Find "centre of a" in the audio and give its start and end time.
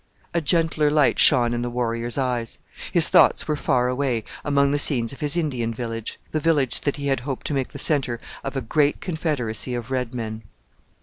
7.77-8.61